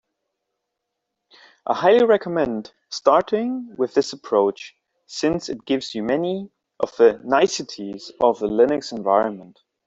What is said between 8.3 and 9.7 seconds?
a Linux environment.